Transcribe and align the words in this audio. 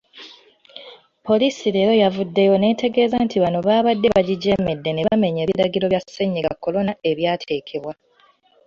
Poliisi 1.27 1.65
leero 1.75 1.93
yavuddeyo 2.03 2.53
netegeeza 2.61 3.17
nti 3.25 3.37
bano 3.43 3.59
babadde 3.67 4.07
bagijeemedde 4.15 4.89
nebamenya 4.93 5.41
ebiragiro 5.45 5.85
bya 5.89 6.01
sennyiga 6.15 6.51
kolona 6.63 6.91
ebyateekebwa. 7.09 7.93